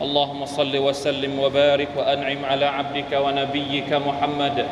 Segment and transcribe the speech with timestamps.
[0.00, 4.66] اللهم صل وسلم وبارك وأنعم على عبدك ونبيك محمد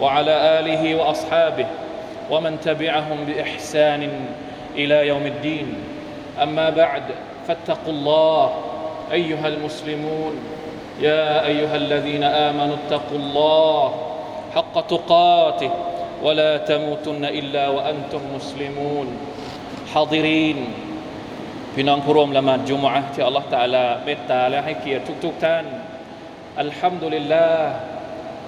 [0.00, 1.66] وعلى آله وأصحابه
[2.30, 4.10] ومن تبعهم بإحسان
[4.76, 5.74] إلى يوم الدين.
[6.42, 7.02] أما بعد
[7.48, 8.50] فاتقوا الله
[9.12, 10.34] أيها المسلمون
[11.00, 13.94] يا أيها الذين آمنوا اتقوا الله
[14.54, 15.70] حق تقاته
[16.22, 19.06] ولا تموتن إلا وأنتم مسلمون.
[19.94, 20.83] حاضرين.
[21.75, 25.65] พี่น้องผู้ร่วมละหมาดจุมอะที่อัลลอฮฺตาลาเมตตาและให้เกียรติทุกๆทท่าน
[26.61, 27.69] อัลฮัมดุลิลลาห์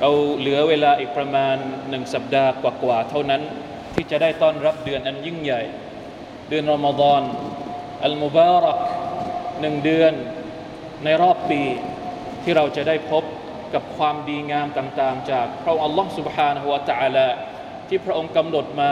[0.01, 1.55] เราเหลือเวลาอีกประมาณ
[1.89, 3.41] หนึ่งสัปดาห์กว่าๆเท่านั้น
[3.93, 5.61] ที่จะได้ต้อนรับเดือนอันยิ่งใหญ่
[6.49, 7.21] เดือนรอมฎอน
[8.05, 8.77] อัลมุบารัก
[9.61, 10.13] หนึ่งเดือน
[11.03, 11.61] ในรอบปี
[12.43, 13.23] ที่เราจะได้พบ
[13.73, 17.27] กับความดีงามต่างๆ จากพระองค์อัลลอฮฺ سبحانه และ تعالى
[17.87, 18.91] ที่พระองค์กำหนดมา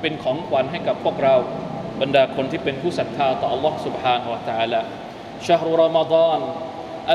[0.00, 1.36] เป็นของขวัญให้กับพวกเรา
[2.00, 4.80] บรรดาคนที่เป็นผู้ศรัทธาต่อ Allah سبحانه และ تعالى
[5.48, 6.40] شهر رمضان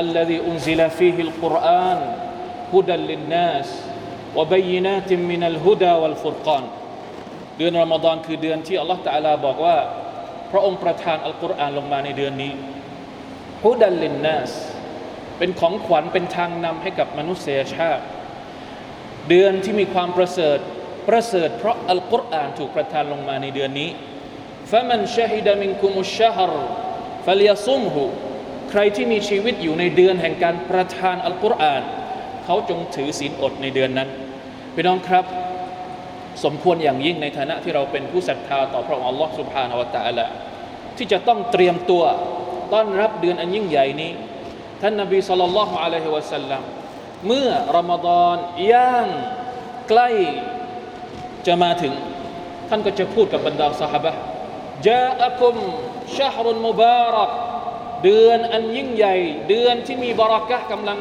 [0.02, 1.98] الذي أنزل فيه القرآن
[2.72, 3.68] هدى للناس
[4.36, 6.64] وبينات من الهدى والفرقان
[7.56, 9.76] เดือนรอมฎอนคือเดือนที่อัลลอฮฺตะอาลาบอกว่า
[10.50, 12.52] พระองค์ประทานอัลกุรอานลงมาในเดือนนี้
[13.64, 14.52] ฮุดัลลินนัส
[15.38, 18.04] เป็นของขวัญเป็นทางนำให้กับมนุษยชาติ
[19.28, 20.58] เดือนที่มีความประเสริฐ
[21.08, 23.90] ประเสริฐเพราะอัลกุรอานถูกประทานลงมาในเดือนนี้
[24.72, 26.50] فمن شهد منكم الشهر
[27.26, 27.96] فليصمه
[28.70, 31.82] ใครที่มีชีวิตอยู่ในเดือนแห่งการประทานอัลกุรอาน
[32.44, 34.08] เขาจงถือศีลอดในเดือนนั้น
[34.74, 35.24] พี่น้องครับ
[36.44, 40.26] สมควรอย่างยิ่งในฐานะที่เราเป็นผู้ศรัทธาต่อพระองค์ Allah سبحانه และ تعالى
[40.96, 42.04] ที่จะต้องเตรียมตัว
[42.72, 44.12] ต้อนรับเดือนอันยิ่งใหญ่นี้
[44.82, 46.62] ท่านนบีสุลต่านละฮ์อะลัยฮิวะสัลลัม
[47.26, 48.36] เมื่อรอมฎอน
[48.72, 49.06] ย่าง
[49.88, 50.08] ใกล้
[51.46, 51.92] จะมาถึง
[52.68, 54.31] ท่านก็จะพูดกับบรรดาสหาย
[54.87, 55.55] จาอักุม
[56.17, 57.31] ชาฮรุนมุบารัก
[58.03, 59.15] เดือนอันยิ่งใหญ่
[59.49, 60.97] เดือนที่มีบารักะกำลัง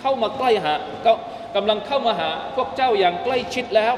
[0.00, 0.74] เข้ามาใกล้หา
[1.04, 1.12] ก็
[1.56, 3.94] กำลังเข้ามาหาพวกเจ้าอย่างใกล้ชิดแล้ว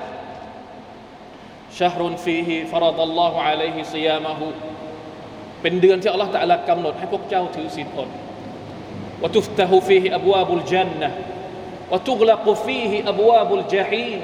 [1.78, 4.47] شهر فيه فرض الله عليكم صيامه
[5.62, 8.08] เป็นเดือนที่อัลลอฮฺ تعالىกำหนดให้พวกเจ้าถือศีลอด
[9.22, 14.21] وتفتح فيه أبواب الجنة وتغلق فيه أبواب الجحيم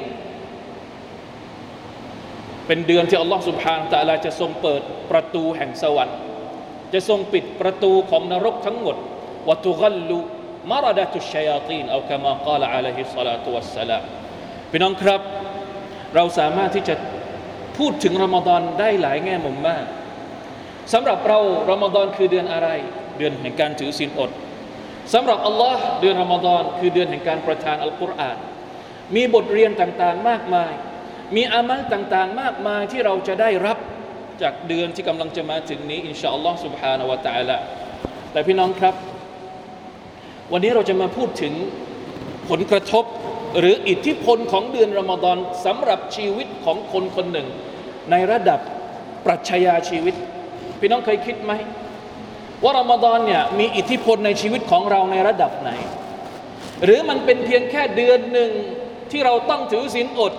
[2.66, 6.18] เป็นเดือนที่อัลลอฮ์سبحانه وتعالىจะทรงเปิดประตูแห่งสวรรค์
[6.92, 8.96] จะทรงปิดประตูของนรกทั้งหมด
[9.48, 14.02] وتغل مردة الشياطين أو كما قال عليه الصلاة والسلام
[14.70, 15.20] พี่น้องครับ
[16.14, 16.94] เราสามารถที่จะ
[17.78, 19.84] พูดถึงรอมฎอนได้หลายแง่มุมมาก
[20.92, 21.38] สำหรับเรา
[21.70, 22.68] รอมฎอนคือเดือนอะไร
[23.18, 24.30] เดือนแห่งการถือศีลอด
[25.14, 28.36] สำหรับอัลลอฮ์เดือนรอมฎอนคือเดือนแห่งการประทานอัลกุรอาน
[29.14, 30.72] มีบทเรียนต่างๆ มากมาย
[31.35, 33.77] มีอามัลต่างๆ มากมายที่เราจะได้รับ
[34.41, 37.57] จากเดือนที่กำลังจะมาถึงนี้อินชาอัลลอฮ์ سبحانه และ تعالى
[38.31, 38.95] แต่พี่น้องครับ
[40.51, 41.53] วันนี้เราจะมาพูดถึง
[42.49, 43.05] ผลกระทบ
[43.59, 47.47] หรืออิทธิพลของเดือนรอมฎอนสำหรับชีวิตของคนคนหนึ่ง
[48.11, 48.59] ในระดับ
[49.25, 50.15] ปรัชญาชีวิต
[50.79, 51.53] พี่น้องเคยคิดไหม
[52.63, 55.71] ว่ารอมฎอนเนี่ยมีอิทธิพลในชีวิตของเราในระดับไหน
[56.83, 58.51] หรือมันเป็นเพียงแค่เดือนหนึ่ง
[59.11, 60.33] ที่เราต้องถือศีลอด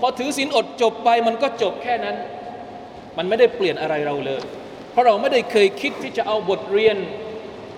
[0.00, 2.16] พอถือศีลอดจบไปมันก็จบแค่นั้น
[3.16, 4.42] มันไม่ได้เปลี่ยนอะไรเราเลย
[4.90, 6.96] เพราะเราไม่ได้เคยคิดที่จะเอาบทเรียน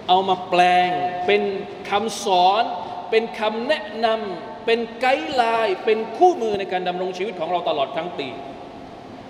[0.09, 0.91] เอามาแปลง
[1.27, 1.43] เป็น
[1.91, 2.63] คำสอน
[3.11, 8.29] เป็นคำแนะนำเป็นไกด์ไลน์เป็นคู่มือในการดำรงชีวิตของเราตลอดทั้งปี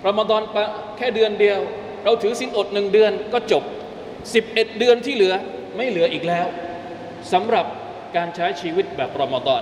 [0.07, 0.41] รอมฎอน
[0.97, 1.59] แค่เดือนเดียว
[2.05, 3.63] เราถือศีลอดหนึ่งเดือนก็จบ
[4.21, 5.33] 11 เดือนที่เหลือ
[5.77, 6.47] ไม่เหลืออีกแล้ว
[7.33, 7.65] สำหรับ
[8.15, 9.61] การใช้ชีวิตแบบรอมฎอน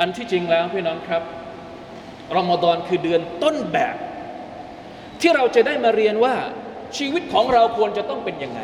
[0.00, 1.22] อันที่จริงแล้วพี่น้องครับ
[2.36, 3.96] รอมฎอนคือเดือนต้นแบบ
[5.20, 6.34] ที่เราจะได้มาเรียนว่า
[6.98, 8.60] ชีวิตของเราควรจะต้องเป็นยังไง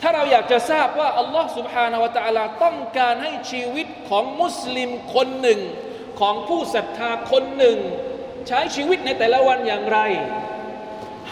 [0.00, 5.60] ถ้าเราอยากจะทราบว่าอัลลอฮ์สุบฮานาวะตะลาต้องการให้ชีวิตของมุสลิมคนหนึ่ง
[6.20, 7.78] ของผู้ศรัทธาคนหนึ่ง
[8.48, 9.98] ใช้ชีวิตในแต่ละวันอย่างไร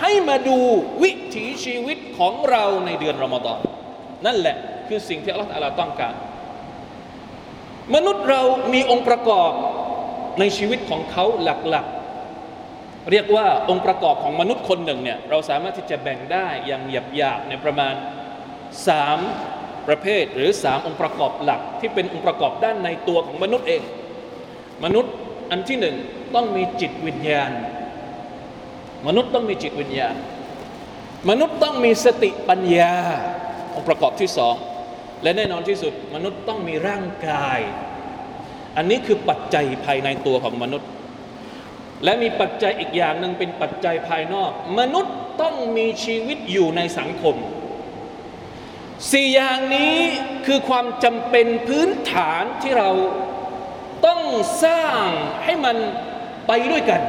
[0.00, 0.58] ให้มาดู
[1.02, 3.58] วิถีชีวิตของเราในเดือนรอมฎอน
[4.26, 4.56] นั่นแหละ
[4.88, 6.14] คือสิ่งที่อัลลอฮ์ตะลาต้องการ
[7.94, 8.42] มนุษย์เรา
[8.74, 9.52] มีองค์ประกอบ
[10.38, 16.82] ในชีวิตของเขาหลักๆ เรียกว่าองค์ประกอบของมนุษย์คนหนึ่งเนี่ยเราสามารถที่จะแบ่งได้อย่าง
[17.16, 17.94] หยาบๆในประมาณ
[18.88, 19.18] สาม
[19.88, 23.82] ประเภทหรือสามองค์ประกอบหลัก ที่เป็นองค์ประกอบด้านในตัวของมนุษย์เอง
[24.84, 25.12] มนุษย์
[25.50, 25.96] อันที่หนึ่ง
[26.34, 27.50] ต้องมีจิตวิญญาณ
[29.06, 30.14] มนุษย์ต้องมีจิตวิญญาณ
[31.30, 32.94] มนุษย์ต้องมีสติปัญญา
[33.74, 34.54] องค์ประกอบที่สอง
[35.22, 37.58] และแน่นอนที่สุดมนุษย์ต้องมีร่างกาย
[38.76, 40.88] อันนี้คือปัจจัยภายในตัวของมนุษย์
[42.04, 47.36] และมีปัจจัยอีกอย่างหนึ่งเป็นปัจจัยภายนอก มนุษย์ต้องมีชีวิตอยู่ในสังคม
[49.12, 49.96] สี่อย่างนี้
[50.46, 52.90] คือความจำเป็นพื้นฐานที่เรา
[54.06, 54.20] ต้อง
[54.64, 55.04] สร้าง
[55.44, 55.76] ให้มัน
[56.46, 57.02] ไปด้วยกัน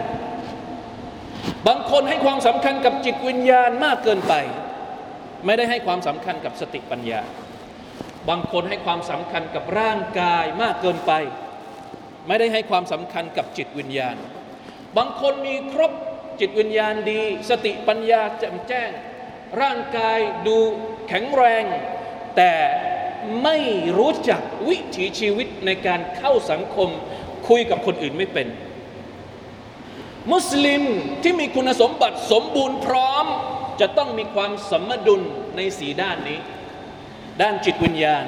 [1.67, 4.33] บางคนให้ความสำคัญกับจิตวิญญาณมากเกินไป
[5.45, 7.21] ไม่ได้ให้ความสำคัญกับสติปัญญา
[8.29, 11.11] บางคนให้ความสำคัญกับร่างกายมากเกินไป
[12.27, 14.15] ไม่ได้ให้ความสำคัญกับจิตวิญญาณ
[14.97, 15.91] บางคนมีครบ
[16.39, 18.89] จิตวิญญาณดี สติปัญญาแจ่มแจ้ง
[19.61, 20.57] ร่างกายดู
[21.07, 21.63] แข็งแรง
[22.37, 22.53] แต่
[23.43, 23.57] ไม่
[23.97, 26.89] รู้จักวิถีชีวิตในการเข้าสังคม
[27.47, 28.47] คุยกับคนอื่นไม่เป็น
[30.31, 30.83] มุสลิม
[31.23, 33.25] ที่มีคุณสมบัติสมบูรณ์พร้อม
[33.81, 35.21] จะต้องมีความสมดุล
[35.55, 36.39] ในสีด้านนี้
[37.41, 38.23] ด้านจิตวิญญาณ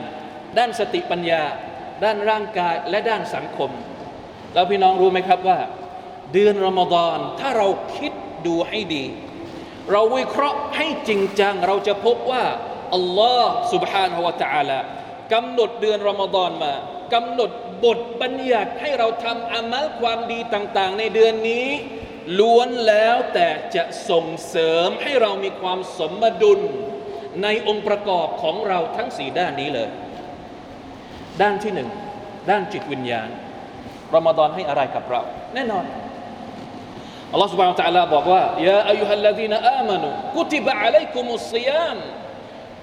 [0.57, 1.43] ด้านสติปัญญา
[2.03, 3.71] ด้านร่างกายและด้านสังคม
[4.54, 5.58] แล้วพี่น้องรู้ไหมครับว่า
[6.32, 8.12] เดือนรอมฎอนถ้าเราคิด
[8.46, 9.04] ดูให้ดี
[9.92, 12.44] เราวิเคราะห์ให้จริงจัง เราจะพบว่า
[12.94, 14.78] อัลลอฮ์ سبحانه และ تعالى
[15.32, 16.74] กำหนดเดือนรอมฎอนมา
[17.14, 17.50] กำหนด
[17.84, 21.66] บทบัญญัติให้เราทำอามัลความดีต่างๆ ในเดือนนี้
[22.38, 26.60] ล้วนแล้วแต่จะส่งเสริมให้เรามีความสมดุล
[27.42, 29.88] ในองค์ประกอบของเราทั้งสี่ด้านนี้เลย
[31.42, 31.90] ด้านที่หนึ่ง
[32.50, 33.28] ด้านจิตวิญญาณ
[34.16, 35.20] รอมฎอนให้อะไรกับเรา
[35.54, 35.84] แน่นอน
[37.32, 41.98] อัลลอฮฺ سبحانه และ تعالى บอกว่ายาอายุฮัลลดีนอามานุกุติบะอะลัยกุมุสซิยาม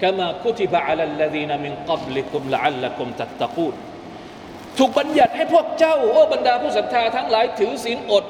[0.02, 3.74] كما كتب على الذين من قبلكم لعلكم تتقون
[4.78, 8.24] ถูกบัญญัติให้พวกเจ้าโอ้บรรดาผู้ศรัทธาทั้งหลายถือศีลอด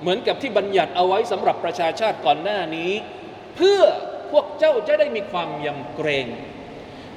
[0.00, 2.92] เหมือนกับที่บัญญัติเอาไว้สำหรับประชาชาติก่อนหน้านี้
[3.56, 3.80] เพื่อ
[4.32, 6.26] พวกเจ้าจะได้มีความยำเกรง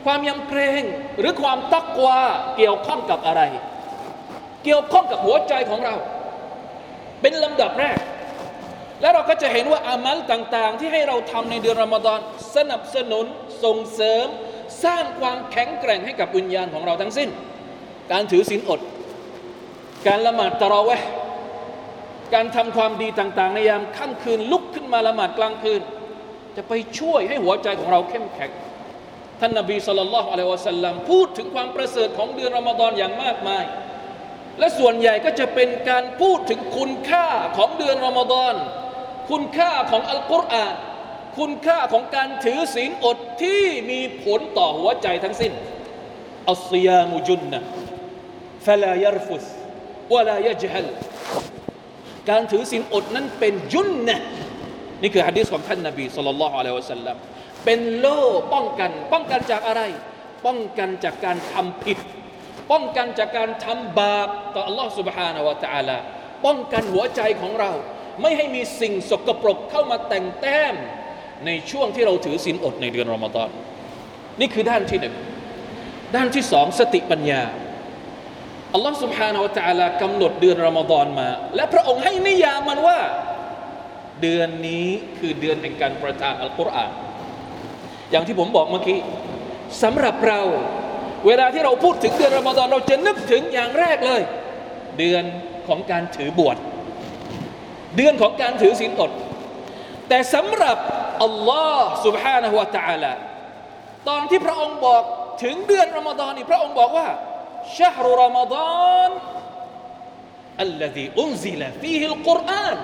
[0.05, 0.81] ความยำเกรง
[1.19, 2.19] หรือความตักวา
[2.57, 3.41] เกี่ยวข้องกับอะไร
[4.64, 5.94] เกี่ยวข้องกับหัวใจของเรา
[7.20, 7.98] เป็นลำดับแรก
[9.00, 12.18] แล้วเราก็จะเห็นว่าอามัลต่างๆ ที่ให้เราทำในเดือนรอมฎอน
[12.56, 13.24] สนับสนุน
[13.64, 14.26] ส่งเสริม
[14.84, 17.28] สร้างความแข็งแกร่งให้กับวิญญาณของเราทั้งสิ้น
[18.12, 18.80] การถือศีลอด
[20.06, 21.08] การละหมาดตะราะเวห์
[22.34, 25.80] การทำความดีต่างๆ ในยามค่ำคืนลุกขึ้นมาละหมาดกลางคืน
[26.56, 28.50] จะไปช่วยให้หัวใจของเราเข้มแข็ง
[29.40, 33.64] ท่านนบีสุลต่านละฮ์อะลัยวะสัลลัมพูดถึงความประเสริฐของเดือนรอมฎอนอย่างมากมาย
[34.58, 37.26] และส่วนใหญ่ก็จะเป็นการพูดถึงคุณค่า
[37.56, 38.54] ของเดือนรอมฎอน
[39.30, 40.74] คุณค่าของอัลกุรอาน
[41.38, 45.52] คุณค่าของการถือศีลอดที่มีผลต่อหัวใจทั้งสิ้น
[46.50, 47.60] อัลซิยามุจุนนะ
[48.66, 49.44] ฟลายรฟุส
[50.14, 50.88] วลายจฮัล
[52.30, 54.20] การถือศีลอดนั้นเป็นยุนนะ
[55.02, 57.16] นี่คือฮะดีษของท่านนบีสุลต่านละฮ์อะลัยวะสัลลัม
[57.64, 58.20] เป็นโล่
[58.52, 59.82] ป้องกัน ป้องกันจากอะไร
[60.46, 61.98] ป้องกันจากการทำผิด
[62.71, 65.97] ป้องกันจากการทำบาปต่อ Allah سبحانه และ تعالى
[66.45, 67.71] ป้องกันหัวใจของเรา
[68.21, 70.73] ไม่ให้มีสิ่งสกปรกเข้ามาแต่งแต้ม
[71.45, 73.49] ในช่วงที่เราถือศีลอดในเดือนรอมฎอน
[74.39, 75.15] นี่คือด้านที่หนึ่ง
[76.15, 77.43] ด้านที่สองสติปัญญา
[78.73, 82.99] อัลลอฮ์ سبحانه และ تعالى กำหนดเดือนรอมฎอนมา และพระองค์ให้นิยามมันว่า
[84.21, 86.91] เดือนนี้คือเดือนแห่งการประทานอัลกุรอาน
[88.11, 88.99] อย่างที่ผมบอกเมื่อกี้
[89.83, 90.41] สำหรับเรา
[91.27, 94.21] เวลาที่เราพูดถึงเดือนรอมฎอนเราจะนึกถึงอย่างแรกเลย
[94.99, 95.23] เดือน
[95.67, 96.57] ของการถือบวช
[97.95, 99.11] เดือนของการถือศีลอด
[100.09, 100.77] แต่สำหรับ
[101.23, 103.13] อัลลอฮ์ سبحانه และ تعالى
[104.07, 105.03] ตอนที่พระองค์บอก
[105.43, 107.07] ถึงเดือนรอมฎอนนี่พระองค์บอกว่า
[107.77, 108.55] ชะฮรุรอมฎ
[108.91, 109.09] อน
[110.67, 112.77] الذي أنزل فيه القرآن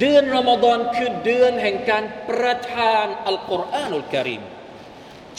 [0.00, 4.42] เดือนรอมฎอนคือเดือนแห่งการประทานอัลกุรอานุลกิริม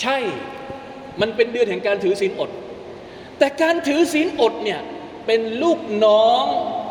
[0.01, 0.17] ใช่
[1.20, 2.50] มันเป็นเดือนแห่งการถือศีลอด
[3.38, 4.80] แต่การถือศีลอดเนี่ย
[5.26, 6.44] เป็นลูกน้อง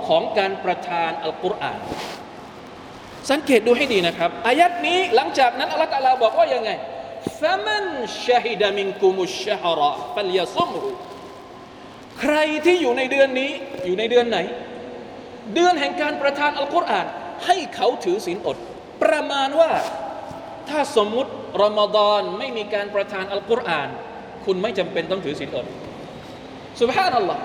[0.07, 1.79] ของการประทานอัลกุรอาน
[3.31, 6.71] สังเกตดูให้ดีนะครับอายัดนี้หลังจากนั้นอัลลอฮฺตะลาบอกว่ายังไง
[7.39, 7.85] ฟะมัน
[8.25, 10.89] ชาฮิดะมินกุมุชชะฮระฟัลยซุมรุ
[12.19, 12.35] ใคร
[12.65, 13.51] ที่อยู่ในเดือนนี้
[13.85, 14.39] อยู่ในเดือนไหน
[15.53, 17.05] เดือนแห่งการประทานอัลกุรอาน
[17.45, 18.57] ให้เขาถือศีลอด
[19.03, 19.71] ประมาณว่า
[20.69, 21.31] ถ้าสมมุติ
[21.63, 23.89] รอมฎอนไม่มีการประทานอัลกุรอาน
[24.49, 25.65] คุณไม่จำเป็นต้องถือศีลอด
[26.81, 27.41] สุบฮานัลลอฮ์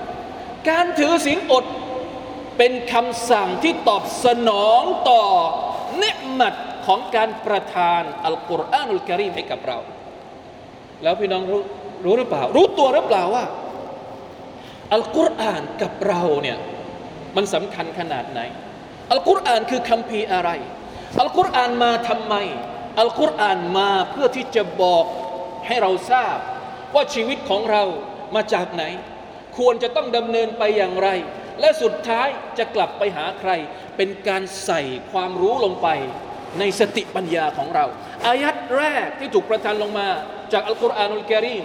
[0.70, 1.64] การถือศีลอด
[2.58, 5.24] เป็นคำสั่งที่ตอบสนองต่อ
[5.98, 6.54] เนืมัด
[6.86, 9.78] ของการประทานอัลกุรอานุลกิริมให้กับเรา
[11.02, 11.62] แล้วพี่น้องรู้
[12.04, 13.44] รู้หรือเปล่า รู้ตัวหรือเปล่าว่า
[14.94, 16.58] อัลกุรอานกับเราเนี่ย
[17.36, 18.40] มันสำคัญขนาดไหน
[19.12, 20.50] อัลกุรอานคือคัมภีร์อะไร
[21.20, 22.34] อัลกุรอานมาทำไม
[23.00, 25.04] อัลกุรอานมาเพื่อที่จะบอก
[25.66, 26.38] ให้เราทราบ
[26.94, 27.82] ว่าชีวิตของเรา
[28.34, 28.84] มาจากไหน
[29.58, 31.08] ควรจะต้องดำเนินไปอย่างไร
[31.60, 33.50] และสุดท้ายจะกลับไปหาใคร
[33.96, 34.80] เป็นการใส่
[35.12, 35.88] ความรู้ลงไป
[36.58, 37.86] ในสติปัญญาของเรา
[38.26, 40.08] อายัดแรกที่ถูกประทานลงมา
[40.52, 41.64] จากอัลกุรอานุลกิริม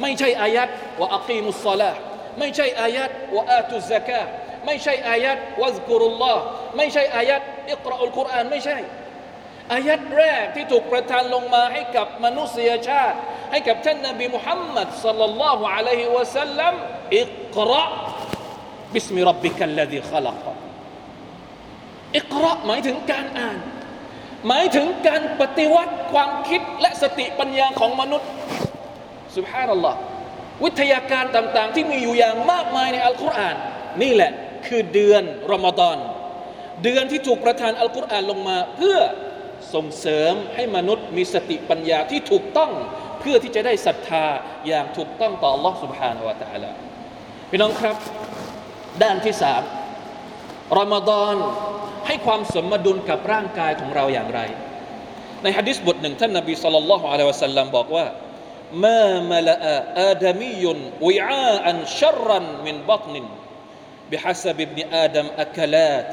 [0.00, 0.68] ไม่ใช่อายัด
[1.00, 1.92] ว่าอักีมุสซาลา
[2.38, 4.22] ไม่ใช่อายัดว่าอาตุซะกา
[4.66, 6.42] ไม่ใช่อายัดวะซกุรุลลอฮ์
[6.76, 8.76] ไม่ใช่อายัดอิกราอุลกุรอานไม่ใช่
[9.72, 13.18] อายัดแรกที่ถูกประทานลงมาให้กับมนุษยชาติ
[13.50, 16.74] ให้กับท่านนบีมุฮัมมัดสัลลัลลอฮุอะลัยฮิวะสัลลัม
[17.18, 17.24] อิ
[17.56, 17.86] กรา
[18.94, 20.44] บิสมิรับบิกัลลดีขลัก
[22.18, 23.58] อิกราหมายถึงการอ่าน
[24.48, 28.28] หมายถึงการปฏิวัติความคิดและสติปัญญาของมนุษย์
[29.36, 29.98] สุบฮานัลลอฮ์
[30.64, 33.56] วิทยาการต่างๆ ที่มีอยู่อย่างมากมายในอัลกุรอาน
[34.02, 34.32] นี่แหละ
[34.66, 35.98] คือเดือนรอมฎอน
[36.84, 38.98] เดือนที่ถูกประทานอัลกุรอานลงมาเพื่อ
[39.73, 42.71] ส่งเสริมให้มนุษย์มีสติปัญญาที่ถูกต้อง
[43.19, 44.25] เพื่อที่จะได้ศรัทธา
[44.67, 46.71] อย่างถูกต้องต่อ Allah سبحانه และ تعالى
[47.49, 47.95] พี่น้องครับ
[49.03, 49.63] ด้านที่สาม
[50.79, 51.35] รอมฎอน
[52.07, 54.41] ให้ความสมดุลกับร่างกายของเราอย่างไร
[55.43, 58.05] ในฮะดิษบทหนึ่งท่านนบีสุลต่านละฮ์อะลัยวะสัลลัมบอกว่า
[58.73, 59.65] ما ملأ
[60.11, 60.65] آدمي
[61.01, 63.15] وعاء شرا من بطن
[64.11, 66.11] بحسب ابن آدم أكلات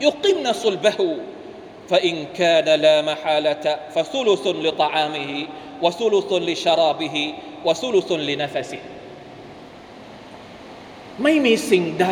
[0.00, 1.00] يقمن صلبه
[1.90, 5.32] فإن كان لا محالة فثلث لطعامه
[5.82, 7.16] وثلث لشرابه
[7.64, 8.82] وثلث لنفسه
[11.22, 12.08] ไม่มีสิ่งใด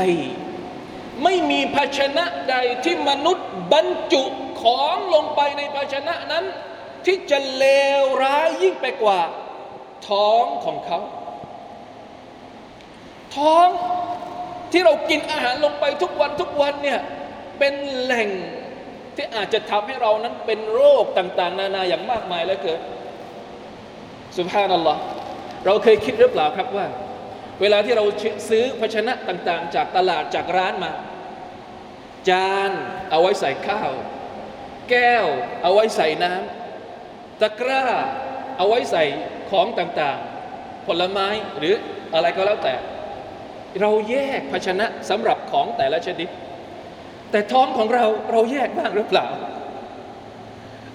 [1.24, 4.24] ไม่มีภาชนะใดที่มนุษย์บรรจุ
[4.62, 6.44] ของลงไปในภาชนะนั้น
[7.04, 7.66] ที่จะเล
[8.00, 9.20] วร้ายยิ่งไปกว่า
[10.08, 11.00] ท้องของเขา
[13.36, 13.68] ท้อง
[14.72, 17.00] ที่เรากินอาหารลงไปทุกวันทุกวันเนี่ย
[17.58, 18.28] เป็นแหล่ง
[19.17, 22.79] ที่อาจจะทำให้เรานั้นเป็นโรคต่าง ๆ นานาอย่างมากมายแล้วเกิด
[24.37, 25.01] สุภานัลลอฮ์
[25.65, 26.87] เราเคยคิดหรือเปล่าครับว่า
[27.61, 28.05] เวลาที่เรา
[28.49, 30.91] ซื้อภาชนะต่าง ๆ จากตลาดจากร้านมา
[32.29, 32.71] จาน
[33.11, 33.91] เอาไว้ใส่ข้าว
[34.89, 35.25] แก้ว
[35.63, 37.85] เอาไว้ใส่น้ำตะกร้า
[38.57, 39.03] เอาไว้ใส่
[39.49, 41.75] ของต่างๆ ผลไม้หรือ
[42.13, 42.73] อะไรก็แล้วแต่
[43.81, 46.29] เราแยกภาชนะสำหรับของแต่ละชนิด
[47.31, 49.27] แต่ท้องของเราเราแยกบ้างหรือเปล่า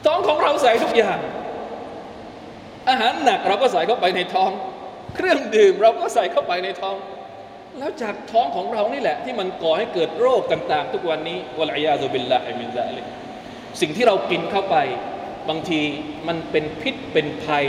[0.06, 1.18] ท้องของเราใส่ทุกอย่าง
[2.88, 4.50] อาหารหนักเราก็ใส่เข้าไปในท้อง
[5.14, 6.96] เครื่องดื่มเราก็ใส่เข้าไปในท้อง
[7.78, 13.02] แล้วจากท้องของเรานี่แหละ ที่มันก่อให้เกิดโรคต่างๆ ทุกวันนี้والعياذ بالله من ذلك
[13.80, 14.76] สิ่งที่เรากินเข้าไป
[15.48, 15.80] บางที
[16.28, 17.66] มันเป็นพิษเป็นภัย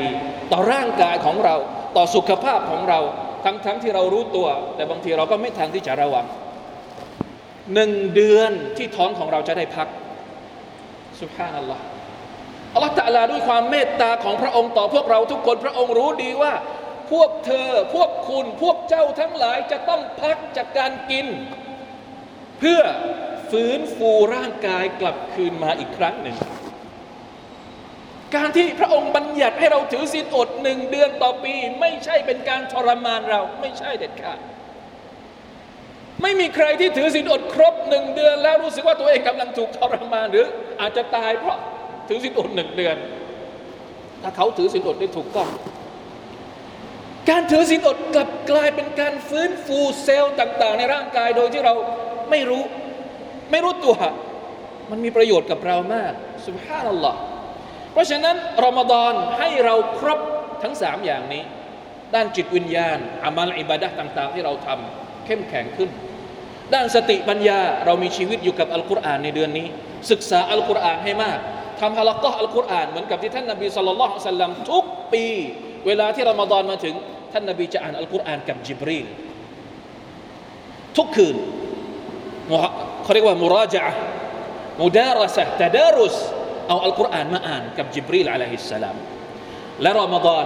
[0.51, 1.55] ต่อร่างกายของเรา
[1.97, 2.99] ต่อสุขภาพของเรา
[3.45, 6.25] ทั้งๆทที่เรารู้ตัว แต่บางทีเราก็ไม่ทันที่จะระวัง
[7.73, 9.87] หนึ่งเดือนที่ท้องของเราจะได้พัก
[11.21, 11.83] สุภานัลลอฮ์
[12.73, 16.53] อัลลอฮฺตะลาด้วยความเมตตาของพระองค์ต่อพวกเราทุกคนพระองค์รู้ดีว่า
[17.11, 21.27] พวกเธอพวกคุณพวกเจ้าทั้งหลายจะต้องพักจากการกิน
[22.59, 22.81] เพื่อ
[23.51, 26.37] ฟื้นฟูร่างกายกลับคืนมาอีกครั้งหนึ่ง
[28.35, 34.39] การที่พระองค์บัญญัติให้เราถือศีลอดหนึ่งเดือนต่อปี ไม่ใช่เป็นการทรมานเราไม่ใช่เด็ดขาด
[36.23, 40.45] ไม่มีใครที่ถือศีลอดครบหนึ่งเดือน แล้วรู้สึกว่าตัวเองกำลังถูกทรมานหรือ
[40.81, 41.57] อาจจะตายเพราะ
[42.07, 42.95] ถือศีลอดหนึ่งเดือน
[44.21, 45.49] ถ้าเขาถือศีลอดได้ถูกต้อง
[47.29, 51.73] การถือศีลอดกลับกลายเป็นการฟื้นฟูเซลล์ต่าง ๆ ในร่างกายโดยที่เรา
[52.29, 52.63] ไม่รู้
[53.51, 53.95] ไม่รู้ตัว
[54.91, 56.13] มันมีประโยชน์กับเรามาก
[56.47, 57.19] สุบฮานัลลอฮ์
[57.91, 60.19] เพราะฉะนั้นรอมฎอนให้เราครบ
[60.63, 61.43] ทั้งสามอย่างนี้
[62.15, 65.89] ด้านจิตวิญญาณอามัลอิบาดะต่าง ๆ ที่เราทำเข้มแข็งขึ้น
[66.73, 69.67] ด้านสติปัญญาเรามีชีวิตอยู่กับอัลกุรอานในเดือนนี้
[70.11, 71.39] ศึกษาอัลกุรอานให้มาก
[71.79, 75.25] ทำฮะลักกะอัลกุรอานเหมือนกับที่ท่านนบีสุลต่านสัลลัมทุกปี
[75.87, 76.95] เวลาที่รอมฎอนมาถึง
[77.33, 79.05] ท่านนบีจะอ่านอัลกุรอานกับจิบรีล
[80.97, 81.35] ทุกคืน
[83.03, 83.85] เขาเรียกว่ามุราจา
[84.81, 86.15] มุดารสะตดารุส
[86.67, 88.95] เอาอัลกุรอานมาอ่านกับจิบรีลอะลัยฮิสสลาม
[89.81, 90.45] และรอมฎอน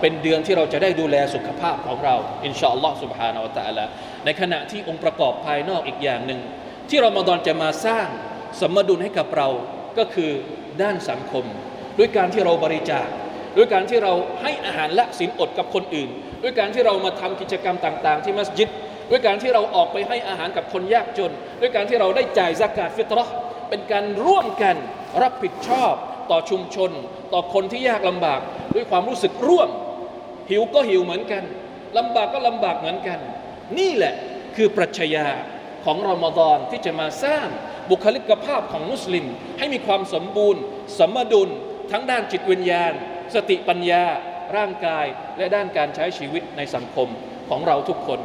[0.00, 3.84] เป็นเดือนที่เราจะได้ดูแลสุขภาพของเรา อินชาอัลลอฮ์ سبحانه และ تعالى
[4.24, 6.40] ในขณะที่องค์ประกอบภายนอกอีกอย่างหนึ่ง
[6.88, 8.06] ที่รอมฎอนจะมาสร้าง
[8.60, 9.48] สมดุลให้กับเรา
[9.98, 10.30] ก็คือ
[10.82, 11.44] ด้านสังคม
[11.98, 13.06] ด้วยการที่เราบริจาค
[13.56, 14.12] ด้วยการที่เรา
[14.42, 16.10] ให้อาหารและสินอดกับคนอื่น
[16.42, 18.68] ด้วยการที่เรามาทำกิจกรรมต่างๆ ที่มัสยิด
[19.10, 23.24] ด้วยการที่เราออกไปให้อาหารกับคนยากจน ด้วยการที่เราได้จ่ายสกาดฟิตรอ
[23.68, 24.76] เป็นการร่วมกัน
[25.22, 25.94] รับผิดชอบ
[26.30, 26.90] ต่อชุมชน
[27.32, 28.40] ต่อคนที่ยากลำบาก
[28.74, 29.68] ด้วยความรู้สึกร่วม
[30.50, 31.42] หิวก็หิวเหมือนกัน
[31.98, 33.18] ลำบากก็ลำบากเหมือนกัน
[33.78, 34.14] นี่แหละ
[34.56, 35.26] คือปรัชญา
[35.84, 37.46] ของรอมฎอนที่จะมาสร้าง
[37.90, 39.26] บุคลิกภาพของมุสลิม
[39.58, 40.62] ให้มีความสมบูรณ์
[40.98, 41.48] สมดุล
[41.92, 42.92] ทั้งด้านจิตวิญญาณ
[43.34, 44.04] สติปัญญา
[44.56, 45.06] ร่างกาย
[45.38, 47.08] และด้านการใช้ชีวิตในสังคม
[47.50, 48.20] ของเราทุกคน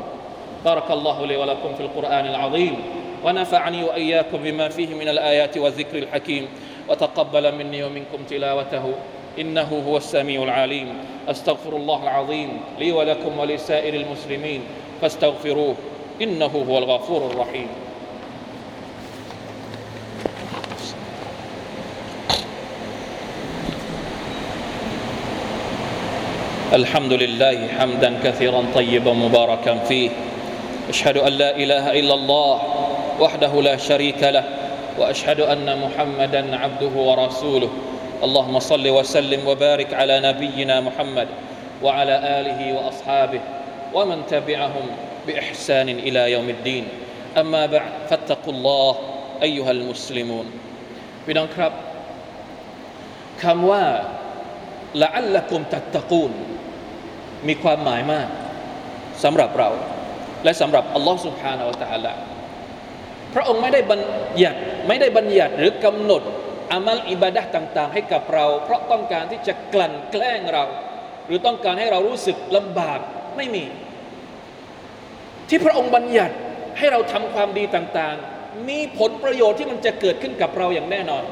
[0.66, 2.76] بارك الله لي ولكم في القرآن العظيم
[3.24, 6.44] ونفعني وإياكم بما فيه من الآيات والذكر الحكيم
[6.90, 8.86] وتقبل مني ومنكم تلاوته
[9.39, 10.95] إنه هو السميع العليم.
[11.29, 14.61] أستغفر الله العظيم لي ولكم ولسائر المسلمين.
[15.01, 15.75] فاستغفروه
[16.23, 17.67] إنه هو الغفور الرحيم.
[26.73, 30.11] الحمد لله حمدا كثيرا طيبا مباركا فيه.
[30.89, 32.63] أشهد أن لا إله إلا الله
[33.21, 34.45] وحده لا شريك له
[34.99, 37.71] وأشهد أن محمدا عبده ورسوله.
[38.24, 41.28] اللهم صل وسلم وبارك على نبينا محمد
[41.84, 43.42] وعلى اله واصحابه
[43.94, 44.86] ومن تبعهم
[45.28, 46.86] باحسان الى يوم الدين
[47.38, 48.94] اما بعد فاتقوا الله
[49.44, 50.48] ايها المسلمون
[51.26, 51.72] พี่น้องครับ
[53.44, 53.84] คำว่า
[55.02, 56.32] ละอัลละกุมตัตตะกูล
[57.48, 58.28] มีความหมายมาก
[59.24, 59.70] สำหรับเรา
[60.44, 62.14] และสำหรับอัลลอฮ์ سبحانه และ تعالى
[63.34, 64.00] พระองค์ไม่ได้บัญ
[64.44, 66.22] ญัติไม่ได้บัญญัติหรือกำหนด
[66.73, 70.65] อามัลอิบาดะต่าง ๆ ให้กับเรา เพราะต้องการที่จะกลั่นแกล้งเรา
[71.27, 72.99] หรือต้องการให้เรารู้สึกลำบาก
[73.37, 73.65] ไม่มี
[75.49, 76.35] ที่พระองค์บัญญัติ
[76.79, 81.25] ให้เราทำความดีต่าง ๆ มีผลประโยชน์ที่มันจะเกิดขึ้นกับเราอย่างแน่นอน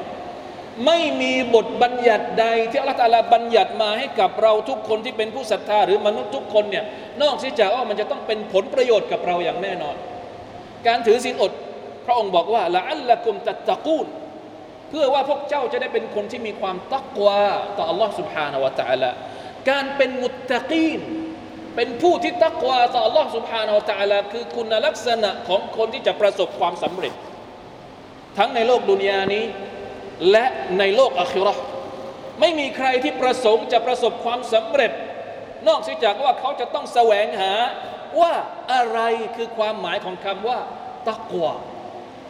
[0.85, 6.85] ไม่มีบทบัญญัติใดที่อัลลอฮฺตลาบัญญัติมาให้กับเราทุกคนที่เป็นผู้ศรัทธาหรือมนุษย์ทุกคนเนี่ย
[7.21, 9.95] นอกจากว่ามันจะต้องเป็นผลประโยชน์กับเราอย่างแน่นอน
[10.87, 11.51] การถือศีลอด
[12.05, 14.05] พระองค์บอกว่าละอัลละกุมตัตตะกูล
[14.90, 17.40] เพื่อว่าพวกเจ้าจะได้เป็นคนที่มีความตักวา
[17.76, 19.10] ต่ออัลลอฮฺ سبحانه และ تعالى
[19.70, 21.00] การเป็นมุตตะกีน
[21.76, 27.14] เป็นผู้ที่ตักวาต่ออัลลอฮฺ سبحانه และ تعالى คือคุณลักษณะของคนที่จะประสบความสำเร็จ
[28.38, 29.44] ทั้งในโลกดุนยานี้
[30.30, 30.44] และ
[30.78, 31.62] ในโลกอาคิเราะห์
[32.40, 34.92] ไม่มีใครที่ประสงค์จะประสบความสำเร็จ
[35.68, 37.52] นอกจากว่าเขาจะต้องแสวงหา
[38.20, 38.32] ว่า
[38.72, 39.00] อะไร
[39.36, 40.58] คือความหมายของคำว่า
[41.10, 41.52] ตักวา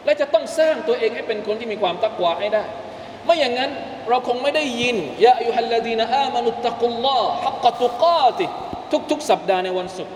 [0.04, 2.64] และจะต้องสร้างตัวเองให้เป็นคนที่มีความตักวาให้ได้
[3.24, 3.70] ไม่อย่างนั้น
[4.08, 8.46] เราคงไม่ได้ยินยาอัลลดีนอามานุตตะกุลลอฮักกตุกาติ
[9.10, 10.14] ทุกๆ สัปดาห์ในวันศุกร์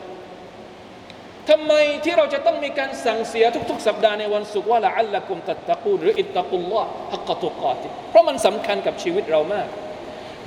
[1.50, 1.72] ทำไม
[2.04, 9.68] ที่เราจะต้องมีการสั่งเสียทุก ๆ สัปดาห์ในวันศุกร์ว่าละอัลละกุมตัตตะกูลหรืออิตตะกุลลอฮ์ฮักกตุกาติเพราะมันสำคัญกับชีวิตเรามาก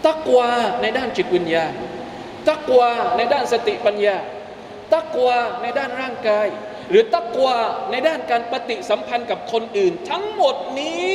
[0.07, 0.49] ตักวา
[0.81, 1.73] ในด้านจิตวิญญาณ
[2.49, 4.17] ตักวาในด้านสติปัญญา
[4.95, 6.47] ตักวาในด้านร่างกาย
[6.90, 7.58] หรือตักวา
[7.90, 11.12] ในด้านการปฏิสัมพันธ์กับคนอื่น ทั้งหมดนี้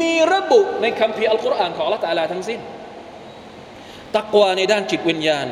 [0.00, 2.60] มีระบุในคัมภีร์อัลกุรอานของอัลลอฮฺตะอาลาทั้งสิ้น
[4.16, 5.48] ตักวาในด้านจิตวิญญาณ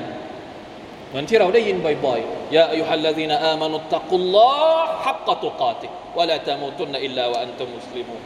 [1.09, 4.51] เหมือนที่เราได้ยินบ่อยๆยาอายุฮัลลดีนอามานุตตะกุลลอ
[4.83, 5.87] ฮ์ฮักกะตุกาติ
[6.17, 8.23] วะลาตะมูตุนอิลลาวะอันตุมุสลิมูน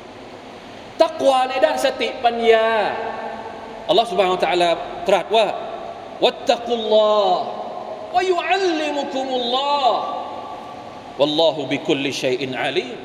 [1.05, 2.73] ตักวาในด้านสติปัญญา
[3.88, 4.69] อัลลอฮฺ سبحانه และ تعالى
[5.09, 5.47] ตรัสว่า
[6.25, 7.43] วัตตะกุลลอฮ์
[8.15, 9.99] วะยุอัลลิมุคุมุลลอฮ์
[11.21, 12.97] والله بكل شيء عليم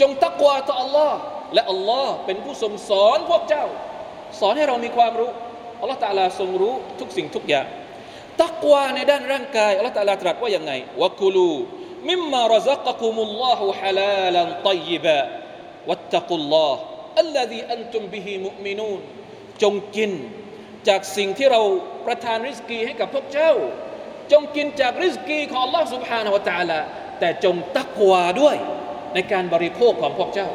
[0.00, 1.12] จงตักวาต่อ Allah
[1.54, 3.64] และ Allah เป็นผู้ทรงสอนพวกเจ้า
[4.40, 5.30] สอนให้เรามีความรู้
[5.82, 7.66] Allah ตะอาลาทรงรู้ทุกสิ่งทุกอย่าง
[8.42, 11.52] ตักวาในด้านร่างกาย Allah ตะอาลาตรัสว่าอย่างไงวะกุลู
[12.10, 15.16] มิมมารัซักกุมุลลอฮุฮะลาลันตัยบะ
[15.88, 16.80] วัตตะกุลลอฮ์
[17.20, 19.00] อัลลซีอันตุมบิฮิมุมินูน
[19.62, 20.12] จงกิน
[20.88, 21.60] จากสิ่งที่เรา
[22.06, 23.52] ประทานริสกีให้กับพวกเจ้า
[24.32, 26.80] จงกินจากริสกีของ Allah سبحانه และ تعالى
[27.19, 28.55] แต่จงตักวาด้วย
[29.13, 30.49] ในการบริโภคของพวกเจ้า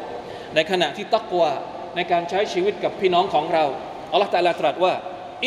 [0.55, 1.51] ในขณะที่ตักวา
[1.95, 3.65] ในการใช้ชีวิตกับพี่น้องของเรา
[4.11, 4.93] อัลลอฮฺตะลาตรัสว่า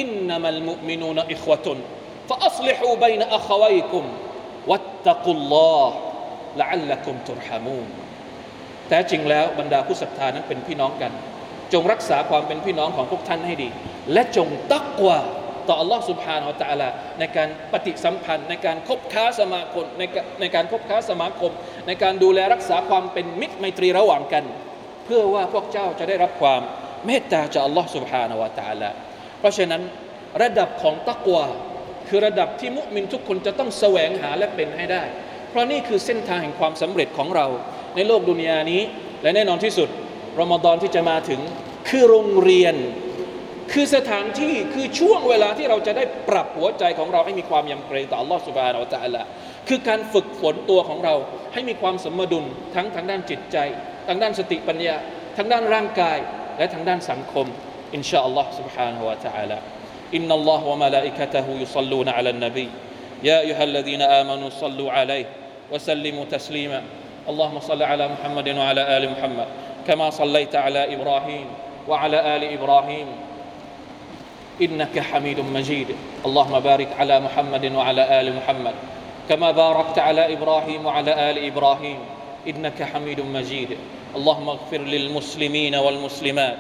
[0.01, 1.79] อินนัมัลมุมินูนอิควะตุน
[2.29, 4.05] ฟะอัศลิฮูบัยนอัควัยกุม
[4.71, 5.97] วัตตะกุลลอฮ์
[6.61, 7.87] ละอัลลักุมตุรฮามูน
[8.89, 11.13] แต่จริงแล้วบรรดาผู้ศรัทธานั้นเป็นพี่น้องกัน
[11.73, 13.69] จงรักษาความเป็นพี่น้องของพวกท่านให้ดี
[14.13, 15.19] และจงตักวา
[15.68, 20.04] ต่อ Allah سبحانه และ تعالى ในการปฏิสัมพันธ์ ในการคบค้าสมาคมใน
[20.42, 21.52] ในการคบค้าสมาคม
[21.88, 24.44] ในการดูแลรักษาความเป็นมิตรไมตรีระหว่างกัน
[25.06, 26.62] เพื่อว่าพวกเจ้าจะได้รับความ
[27.06, 28.90] เมตตาจาก Allah سبحانه และ تعالى
[29.40, 29.82] เพราะฉะนั้น
[30.42, 31.46] ระดับของตักวา
[32.08, 35.04] คือระดับที่มุมินทุกคนจะต้องแสวงหาและเป็นให้ได้
[35.50, 37.48] เพราะนี่คือเส้นทางแห่งความสำเร็จของเรา
[37.96, 38.82] ในโลกดุนยานี้
[39.22, 39.90] และแน่นอนที่สุด
[40.40, 41.40] รอมฎอนที่จะมาถึง
[41.90, 42.76] คือโรงเรียน
[43.74, 49.22] คือสถานที่คือช่วงเวลาที่เราจะได้ปรับหัวใจของเราให้มีความยำเกรงต่อ Allah سبحانه และ تعالى
[49.68, 51.16] คือการฝึกฝนตัวของเรา
[51.54, 53.58] ให้มีความสมดุลทั้งทางด้านจิตใจ
[54.08, 54.96] ทางด้านสติปัญญา
[55.38, 56.18] ทางด้านร่างกาย
[56.58, 57.46] และทางด้านสังคม
[57.94, 59.58] อินชาอัลลอฮ์ سبحانه และ تعالى
[60.18, 62.70] إن الله وملائكته يصلون على النبي
[63.30, 65.26] يا أيها الذين آمنوا صلوا عليه
[65.72, 66.82] وسلموا تسليما
[67.32, 69.48] اللهم صل على محمد وعلى آل محمد
[69.88, 71.48] كما صليت على إبراهيم
[71.90, 73.08] وعلى آل إبراهيم
[74.63, 75.87] إنك حميد مجيد.
[76.27, 78.75] اللهم بارك على محمد وعلى آل محمد.
[79.29, 81.99] كما باركت على إبراهيم وعلى آل إبراهيم.
[82.49, 83.69] إنك حميد مجيد.
[84.17, 86.57] اللهم اغفر للمسلمين والمسلمات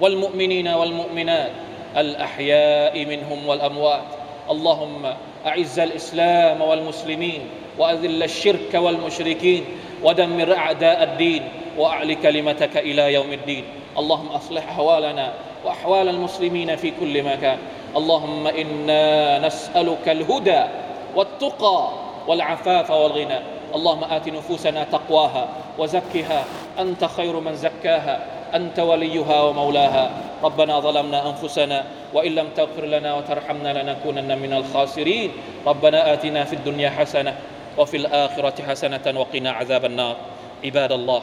[0.00, 1.50] والمؤمنين والمؤمنات
[1.96, 4.08] الأحياء منهم والأموات.
[4.50, 5.14] اللهم
[5.46, 7.40] أعز الإسلام والمسلمين
[7.78, 9.64] وأذل الشرك والمشركين
[10.02, 11.42] ودمر أعداء الدين
[11.78, 13.64] وأعل كلمتك إلى يوم الدين.
[13.98, 15.32] اللهم أصلح أحوالنا
[15.64, 17.58] وأحوال المسلمين في كل مكان.
[17.96, 20.62] اللهم إنا نسألك الهدى
[21.16, 21.88] والتقى
[22.26, 23.38] والعفاف والغنى.
[23.74, 26.44] اللهم آت نفوسنا تقواها وزكها.
[26.78, 28.20] أنت خير من زكاها.
[28.54, 30.10] أنت وليها ومولاها.
[30.44, 35.32] ربنا ظلمنا أنفسنا وإن لم تغفر لنا وترحمنا لنكونن من الخاسرين.
[35.66, 37.34] ربنا آتنا في الدنيا حسنة
[37.78, 40.16] وفي الآخرة حسنة وقنا عذاب النار.
[40.64, 41.22] عباد الله